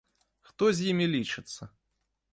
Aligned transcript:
Хто 0.47 0.71
з 0.79 0.87
імі 0.93 1.05
лічыцца! 1.13 1.61